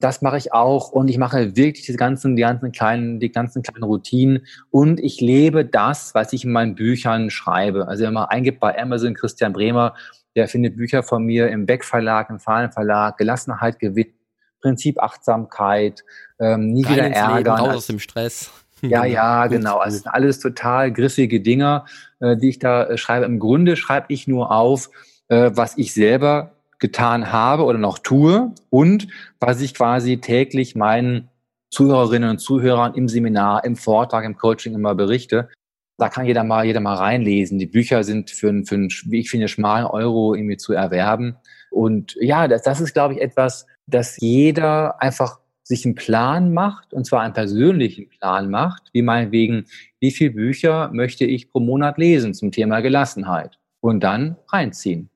[0.00, 3.62] Das mache ich auch und ich mache wirklich diese ganzen, die ganzen kleinen, die ganzen
[3.62, 7.86] kleinen Routinen und ich lebe das, was ich in meinen Büchern schreibe.
[7.86, 9.94] Also wenn man eingibt bei Amazon Christian Bremer,
[10.36, 14.14] der findet Bücher von mir im Beck Verlag, im Fahlen Verlag, Gelassenheit gewinnt,
[14.60, 16.04] Prinzip Achtsamkeit,
[16.38, 17.58] ähm, nie Rein wieder ärgern.
[17.58, 18.50] raus Also- aus dem Stress.
[18.82, 19.82] ja, ja, Gut, genau.
[19.84, 21.86] Es sind alles total griffige Dinger,
[22.20, 23.26] äh, die ich da äh, schreibe.
[23.26, 24.90] Im Grunde schreibe ich nur auf,
[25.28, 31.28] äh, was ich selber getan habe oder noch tue und was ich quasi täglich meinen
[31.70, 35.48] Zuhörerinnen und Zuhörern im Seminar, im Vortrag, im Coaching immer berichte.
[36.00, 37.58] Da kann jeder mal, jeder mal reinlesen.
[37.58, 41.36] Die Bücher sind für, einen- für einen, wie ich finde, schmalen Euro irgendwie zu erwerben.
[41.70, 46.92] Und ja, das, das ist, glaube ich, etwas, dass jeder einfach sich einen Plan macht,
[46.92, 49.66] und zwar einen persönlichen Plan macht, wie meinetwegen,
[50.00, 55.10] wie viele Bücher möchte ich pro Monat lesen zum Thema Gelassenheit und dann reinziehen.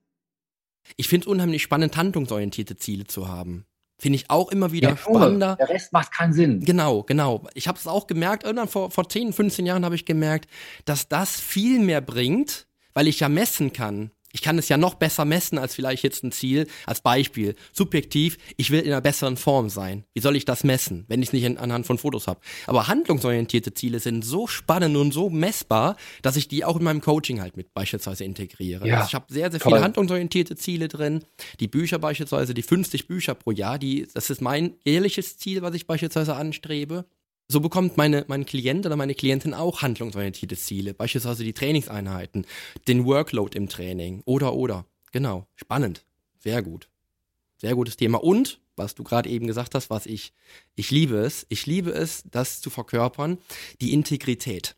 [0.96, 3.64] Ich finde es unheimlich spannend, handlungsorientierte Ziele zu haben.
[4.04, 5.56] Finde ich auch immer wieder Ja, spannender.
[5.56, 6.60] Der Rest macht keinen Sinn.
[6.60, 7.42] Genau, genau.
[7.54, 10.46] Ich habe es auch gemerkt, irgendwann vor, vor 10, 15 Jahren habe ich gemerkt,
[10.84, 14.10] dass das viel mehr bringt, weil ich ja messen kann.
[14.34, 16.66] Ich kann es ja noch besser messen als vielleicht jetzt ein Ziel.
[16.86, 20.04] Als Beispiel, subjektiv, ich will in einer besseren Form sein.
[20.12, 22.40] Wie soll ich das messen, wenn ich es nicht in, anhand von Fotos habe?
[22.66, 27.00] Aber handlungsorientierte Ziele sind so spannend und so messbar, dass ich die auch in meinem
[27.00, 28.88] Coaching halt mit beispielsweise integriere.
[28.88, 29.70] Ja, also ich habe sehr, sehr toll.
[29.70, 31.24] viele handlungsorientierte Ziele drin.
[31.60, 35.76] Die Bücher beispielsweise, die 50 Bücher pro Jahr, die, das ist mein ehrliches Ziel, was
[35.76, 37.04] ich beispielsweise anstrebe.
[37.48, 42.46] So bekommt meine, mein Klient oder meine Klientin auch handlungsorientierte Ziele, beispielsweise die Trainingseinheiten,
[42.88, 44.86] den Workload im Training oder oder.
[45.12, 46.04] Genau, spannend,
[46.38, 46.88] sehr gut.
[47.58, 48.22] Sehr gutes Thema.
[48.22, 50.32] Und was du gerade eben gesagt hast, was ich,
[50.74, 51.46] ich liebe es.
[51.48, 53.38] Ich liebe es, das zu verkörpern,
[53.80, 54.76] die Integrität.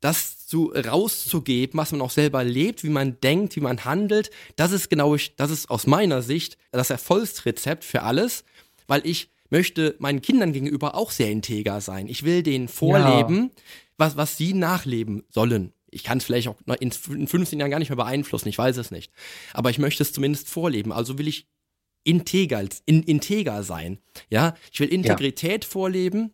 [0.00, 4.72] Das zu rauszugeben, was man auch selber lebt, wie man denkt, wie man handelt, das
[4.72, 8.44] ist genau, das ist aus meiner Sicht das Erfolgsrezept für alles,
[8.86, 12.08] weil ich möchte meinen Kindern gegenüber auch sehr integer sein.
[12.08, 13.62] Ich will denen vorleben, ja.
[13.98, 15.72] was, was sie nachleben sollen.
[15.90, 18.90] Ich kann es vielleicht auch in 15 Jahren gar nicht mehr beeinflussen, ich weiß es
[18.90, 19.12] nicht.
[19.52, 20.92] Aber ich möchte es zumindest vorleben.
[20.92, 21.48] Also will ich
[22.04, 23.98] integer, in, integer sein.
[24.30, 25.70] Ja, ich will Integrität ja.
[25.70, 26.32] vorleben,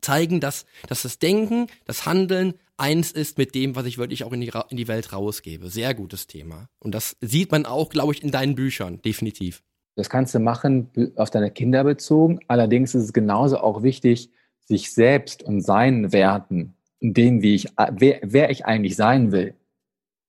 [0.00, 4.32] zeigen, dass, dass das Denken, das Handeln eins ist mit dem, was ich wirklich auch
[4.32, 5.70] in die, in die Welt rausgebe.
[5.70, 6.68] Sehr gutes Thema.
[6.78, 9.62] Und das sieht man auch, glaube ich, in deinen Büchern, definitiv.
[9.94, 12.40] Das kannst du machen auf deine Kinder bezogen.
[12.48, 14.30] Allerdings ist es genauso auch wichtig,
[14.64, 19.54] sich selbst und seinen Werten, dem, wie ich, wer, wer ich eigentlich sein will,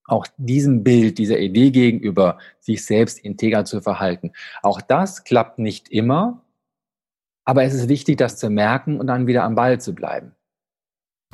[0.06, 4.32] auch diesem Bild, dieser Idee gegenüber, sich selbst integer zu verhalten.
[4.62, 6.42] Auch das klappt nicht immer,
[7.44, 10.34] aber es ist wichtig, das zu merken und dann wieder am Ball zu bleiben.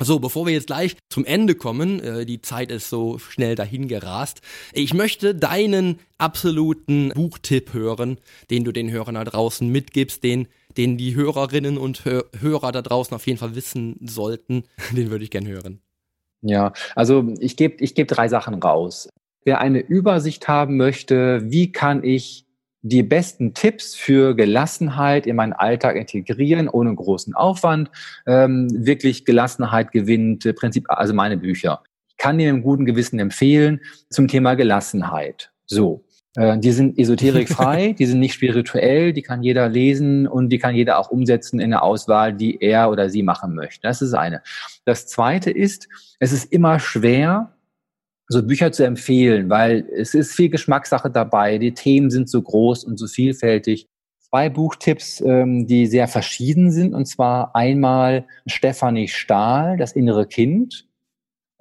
[0.03, 3.87] So, bevor wir jetzt gleich zum Ende kommen, äh, die Zeit ist so schnell dahin
[3.87, 4.41] gerast.
[4.73, 8.17] Ich möchte deinen absoluten Buchtipp hören,
[8.49, 12.81] den du den Hörern da draußen mitgibst, den, den die Hörerinnen und Hör Hörer da
[12.81, 14.63] draußen auf jeden Fall wissen sollten.
[14.91, 15.81] Den würde ich gern hören.
[16.41, 19.07] Ja, also ich gebe ich geb drei Sachen raus.
[19.43, 22.45] Wer eine Übersicht haben möchte, wie kann ich
[22.81, 27.91] die besten Tipps für Gelassenheit in meinen Alltag integrieren, ohne großen Aufwand,
[28.25, 31.81] ähm, wirklich Gelassenheit gewinnt, äh, Prinzip, also meine Bücher.
[32.09, 35.51] Ich kann dir im guten Gewissen empfehlen zum Thema Gelassenheit.
[35.65, 36.03] So.
[36.35, 40.75] Äh, die sind esoterikfrei, die sind nicht spirituell, die kann jeder lesen und die kann
[40.75, 43.81] jeder auch umsetzen in der Auswahl, die er oder sie machen möchte.
[43.83, 44.41] Das ist eine.
[44.85, 45.87] Das zweite ist,
[46.19, 47.53] es ist immer schwer,
[48.31, 51.57] so Bücher zu empfehlen, weil es ist viel Geschmackssache dabei.
[51.57, 53.87] Die Themen sind so groß und so vielfältig.
[54.19, 60.87] Zwei Buchtipps, ähm, die sehr verschieden sind, und zwar einmal Stefanie Stahl, Das innere Kind,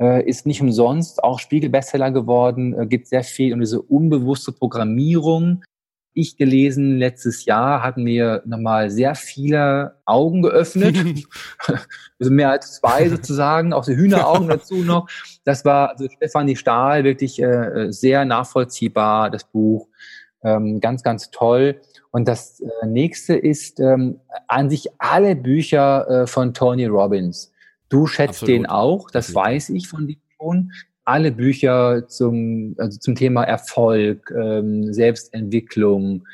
[0.01, 5.63] äh, ist nicht umsonst auch Spiegel-Bestseller geworden, äh, gibt sehr viel um diese unbewusste Programmierung
[6.13, 10.97] ich gelesen letztes Jahr, hat mir nochmal sehr viele Augen geöffnet.
[12.19, 15.09] also mehr als zwei sozusagen, auch so Hühneraugen dazu noch.
[15.45, 19.89] Das war also Stefanie Stahl, wirklich äh, sehr nachvollziehbar, das Buch.
[20.43, 21.81] Ähm, ganz, ganz toll.
[22.11, 27.53] Und das äh, nächste ist ähm, an sich alle Bücher äh, von Tony Robbins.
[27.89, 28.49] Du schätzt Absolut.
[28.49, 29.47] den auch, das Absolut.
[29.47, 30.73] weiß ich von dir schon
[31.05, 36.25] alle Bücher zum, also zum Thema Erfolg, ähm, Selbstentwicklung,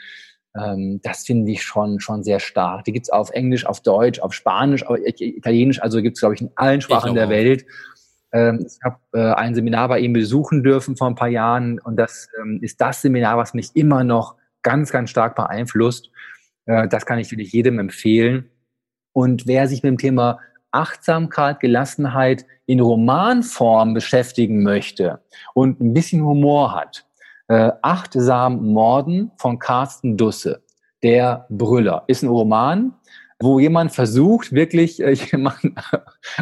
[0.57, 2.85] ähm, das finde ich schon, schon sehr stark.
[2.85, 6.51] Die gibt's auf Englisch, auf Deutsch, auf Spanisch, auf Italienisch, also gibt's glaube ich, in
[6.57, 7.65] allen Sprachen der Welt.
[8.33, 11.97] Ähm, ich habe äh, ein Seminar bei ihm besuchen dürfen vor ein paar Jahren und
[11.97, 16.11] das ähm, ist das Seminar, was mich immer noch ganz, ganz stark beeinflusst.
[16.67, 18.51] Äh, das kann ich wirklich jedem empfehlen.
[19.13, 20.41] Und wer sich mit dem Thema
[20.77, 25.21] Achtsamkeit, Gelassenheit in Romanform beschäftigen möchte
[25.55, 27.07] und ein bisschen Humor hat,
[27.49, 30.63] äh, Achtsam Morden von Carsten Dusse,
[31.03, 32.95] der Brüller, ist ein Roman,
[33.41, 35.59] wo jemand versucht, wirklich, äh, jemand,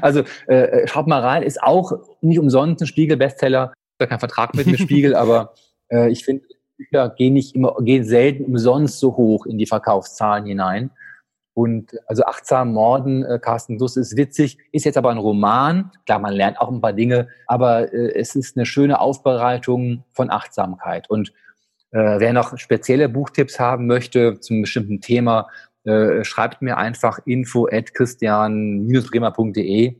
[0.01, 4.77] also äh, schaut mal rein, ist auch nicht umsonst ein Spiegel-Bestseller, kein Vertrag mit dem
[4.77, 5.55] Spiegel, aber
[5.91, 6.45] äh, ich finde,
[6.77, 10.91] Bücher gehen nicht immer, gehen selten umsonst so hoch in die Verkaufszahlen hinein.
[11.55, 15.93] Und also achtsam Morden, äh, Carsten Duss ist witzig, ist jetzt aber ein Roman.
[16.05, 20.31] Klar, man lernt auch ein paar Dinge, aber äh, es ist eine schöne Aufbereitung von
[20.31, 21.09] Achtsamkeit.
[21.09, 21.33] Und
[21.93, 25.47] äh, wer noch spezielle Buchtipps haben möchte zum bestimmten Thema,
[25.85, 29.95] äh, schreibt mir einfach info at christian-bremer.de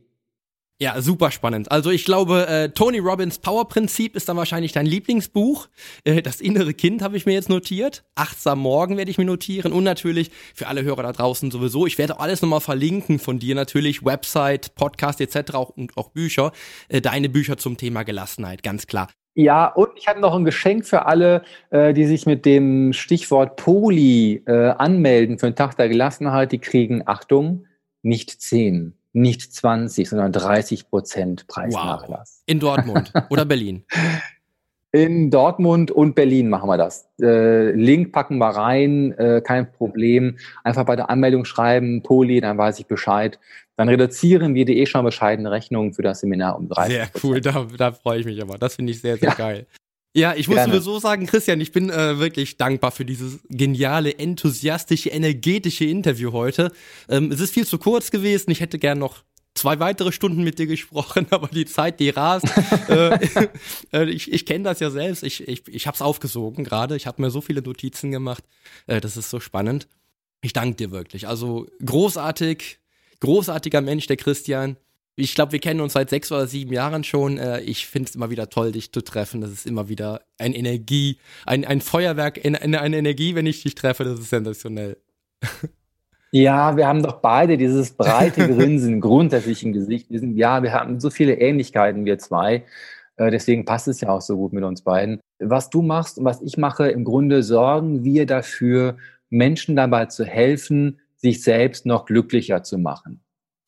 [0.77, 1.71] ja, super spannend.
[1.71, 5.69] Also ich glaube, äh, Tony Robbins Power-Prinzip ist dann wahrscheinlich dein Lieblingsbuch.
[6.03, 8.03] Äh, das innere Kind habe ich mir jetzt notiert.
[8.15, 9.71] Achtsam Morgen werde ich mir notieren.
[9.71, 11.87] Und natürlich für alle Hörer da draußen sowieso.
[11.87, 14.03] Ich werde auch alles nochmal verlinken von dir natürlich.
[14.03, 15.53] Website, Podcast etc.
[15.53, 16.51] Auch, und auch Bücher.
[16.89, 19.07] Äh, deine Bücher zum Thema Gelassenheit, ganz klar.
[19.33, 23.55] Ja, und ich habe noch ein Geschenk für alle, äh, die sich mit dem Stichwort
[23.55, 26.51] Poli äh, anmelden für den Tag der Gelassenheit.
[26.51, 27.65] Die kriegen, Achtung,
[28.01, 32.39] nicht zehn nicht 20, sondern 30 Prozent Preisnachlass.
[32.39, 32.43] Wow.
[32.45, 33.85] In Dortmund oder Berlin?
[34.91, 37.09] In Dortmund und Berlin machen wir das.
[37.21, 40.37] Äh, Link packen wir rein, äh, kein Problem.
[40.63, 43.37] Einfach bei der Anmeldung schreiben, Poli, dann weiß ich Bescheid.
[43.75, 47.41] Dann reduzieren wir die eh schon bescheidene Rechnung für das Seminar um 30 Sehr cool,
[47.41, 48.57] da, da freue ich mich aber.
[48.57, 49.35] Das finde ich sehr, sehr ja.
[49.35, 49.67] geil.
[50.15, 54.17] Ja, ich muss nur so sagen, Christian, ich bin äh, wirklich dankbar für dieses geniale,
[54.17, 56.71] enthusiastische, energetische Interview heute.
[57.09, 58.49] Ähm, es ist viel zu kurz gewesen.
[58.49, 59.23] Ich hätte gern noch
[59.55, 62.45] zwei weitere Stunden mit dir gesprochen, aber die Zeit, die rast.
[62.87, 63.19] äh,
[63.93, 65.21] äh ich ich kenne das ja selbst.
[65.21, 66.95] Ich, ich, ich habe es aufgesogen gerade.
[66.95, 68.45] Ich habe mir so viele Notizen gemacht.
[68.87, 69.89] Äh, das ist so spannend.
[70.41, 71.27] Ich danke dir wirklich.
[71.27, 72.79] Also großartig,
[73.19, 74.77] großartiger Mensch, der Christian.
[75.17, 77.37] Ich glaube, wir kennen uns seit sechs oder sieben Jahren schon.
[77.37, 79.41] Äh, ich finde es immer wieder toll, dich zu treffen.
[79.41, 83.75] Das ist immer wieder ein Energie, ein, ein Feuerwerk, eine, eine Energie, wenn ich dich
[83.75, 84.03] treffe.
[84.03, 84.97] Das ist sensationell.
[86.31, 90.11] Ja, wir haben doch beide dieses breite Grinsen grundsätzlich im Gesicht.
[90.11, 92.65] Wir sind, ja, wir haben so viele Ähnlichkeiten, wir zwei.
[93.15, 95.21] Äh, deswegen passt es ja auch so gut mit uns beiden.
[95.39, 98.97] Was du machst und was ich mache, im Grunde sorgen wir dafür,
[99.29, 103.21] Menschen dabei zu helfen, sich selbst noch glücklicher zu machen.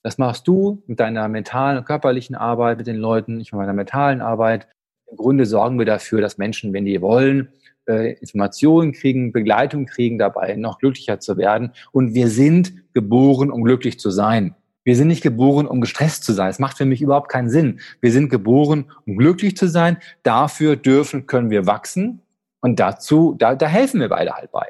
[0.08, 3.74] Das machst du mit deiner mentalen und körperlichen Arbeit mit den Leuten, ich mit meiner
[3.74, 4.66] mentalen Arbeit.
[5.12, 7.50] Im Grunde sorgen wir dafür, dass Menschen, wenn die wollen,
[7.90, 11.74] äh, Informationen kriegen, Begleitung kriegen, dabei noch glücklicher zu werden.
[11.92, 14.56] Und wir sind geboren, um glücklich zu sein.
[14.86, 16.52] Wir sind nicht geboren, um gestresst zu sein.
[16.52, 17.82] Es macht für mich überhaupt keinen Sinn.
[18.00, 19.98] Wir sind geboren, um glücklich zu sein.
[20.24, 22.22] Dafür dürfen, können wir wachsen.
[22.62, 24.68] Und dazu, da, da helfen wir beide halt bei.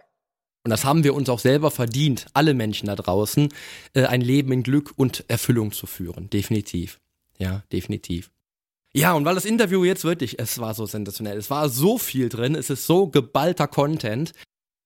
[0.67, 3.47] Und das haben wir uns auch selber verdient, alle Menschen da draußen,
[3.93, 6.29] äh, ein Leben in Glück und Erfüllung zu führen.
[6.29, 6.99] Definitiv.
[7.37, 8.31] Ja, definitiv.
[8.91, 12.27] Ja, und weil das Interview jetzt wirklich, es war so sensationell, es war so viel
[12.27, 14.33] drin, es ist so geballter Content.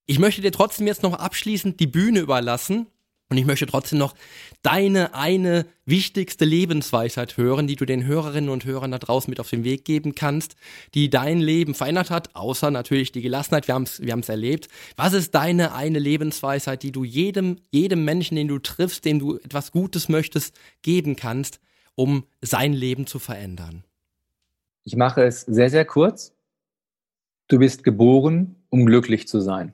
[0.05, 2.85] Ich möchte dir trotzdem jetzt noch abschließend die Bühne überlassen
[3.31, 4.13] und ich möchte trotzdem noch
[4.61, 9.49] deine eine wichtigste Lebensweisheit hören, die du den Hörerinnen und Hörern da draußen mit auf
[9.49, 10.57] den Weg geben kannst,
[10.95, 14.67] die dein Leben verändert hat, außer natürlich die Gelassenheit, wir haben es wir haben's erlebt.
[14.97, 19.37] Was ist deine eine Lebensweisheit, die du jedem, jedem Menschen, den du triffst, dem du
[19.37, 21.61] etwas Gutes möchtest, geben kannst,
[21.95, 23.85] um sein Leben zu verändern?
[24.83, 26.33] Ich mache es sehr, sehr kurz.
[27.47, 29.73] Du bist geboren, um glücklich zu sein.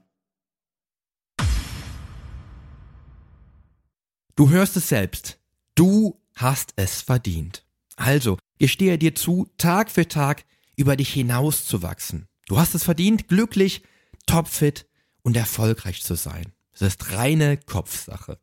[4.37, 5.39] Du hörst es selbst.
[5.73, 7.65] Du hast es verdient.
[7.95, 12.27] Also, gestehe dir zu, Tag für Tag über dich hinauszuwachsen.
[12.45, 13.81] Du hast es verdient, glücklich,
[14.27, 14.85] topfit
[15.23, 16.53] und erfolgreich zu sein.
[16.71, 18.37] Es ist reine Kopfsache.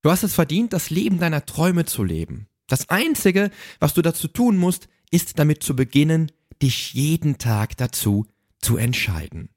[0.00, 2.48] Du hast es verdient, das Leben deiner Träume zu leben.
[2.66, 3.50] Das Einzige,
[3.80, 8.24] was du dazu tun musst, ist damit zu beginnen, dich jeden Tag dazu
[8.60, 9.50] zu entscheiden.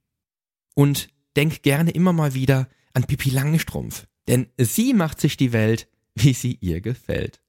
[0.76, 1.08] Und
[1.38, 6.34] denk gerne immer mal wieder an Pippi Langstrumpf, denn sie macht sich die Welt, wie
[6.34, 7.42] sie ihr gefällt.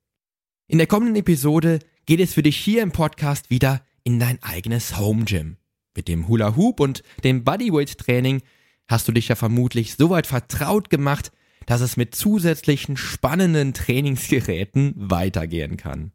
[0.69, 4.99] In der kommenden Episode geht es für dich hier im Podcast wieder in dein eigenes
[4.99, 5.57] Home Gym.
[5.95, 8.43] Mit dem Hula Hoop und dem Bodyweight Training
[8.89, 11.33] hast du dich ja vermutlich so weit vertraut gemacht,
[11.67, 16.13] dass es mit zusätzlichen spannenden Trainingsgeräten weitergehen kann.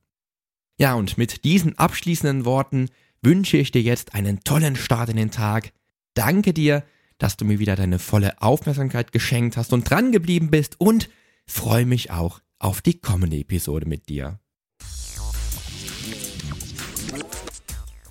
[0.80, 2.90] Ja, und mit diesen abschließenden Worten
[3.22, 5.72] wünsche ich dir jetzt einen tollen Start in den Tag.
[6.14, 6.84] Danke dir
[7.18, 11.10] dass du mir wieder deine volle Aufmerksamkeit geschenkt hast und dran geblieben bist und
[11.46, 14.40] freue mich auch auf die kommende Episode mit dir.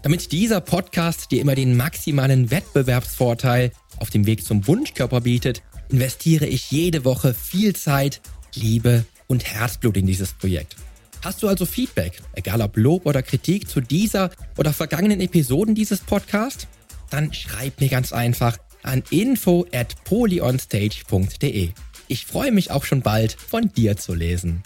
[0.03, 6.47] Damit dieser Podcast dir immer den maximalen Wettbewerbsvorteil auf dem Weg zum Wunschkörper bietet, investiere
[6.47, 8.21] ich jede Woche viel Zeit,
[8.55, 10.77] Liebe und Herzblut in dieses Projekt.
[11.25, 16.01] Hast du also Feedback, egal ob Lob oder Kritik zu dieser oder vergangenen Episoden dieses
[16.01, 16.69] Podcasts?
[17.11, 21.71] Dann schreib mir ganz einfach an info at polyonstage.de.
[22.09, 24.63] Ich freue mich auch schon bald von dir zu lesen.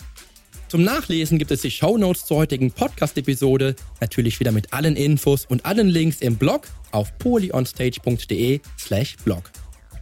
[0.68, 5.44] Zum Nachlesen gibt es die Show Notes zur heutigen Podcast-Episode, natürlich wieder mit allen Infos
[5.46, 9.50] und allen Links im Blog auf polyonstage.de slash blog.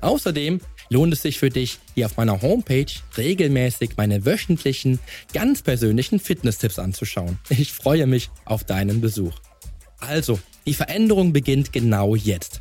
[0.02, 0.60] Außerdem
[0.90, 4.98] lohnt es sich für dich, hier auf meiner Homepage regelmäßig meine wöchentlichen,
[5.32, 7.38] ganz persönlichen Fitness-Tipps anzuschauen.
[7.48, 9.34] Ich freue mich auf deinen Besuch.
[10.00, 12.60] Also, die Veränderung beginnt genau jetzt.